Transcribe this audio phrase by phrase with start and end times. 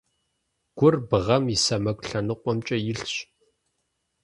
[0.77, 3.13] Гур бгъэм и сэмэгу лъэныкъумкӀэ илъщ.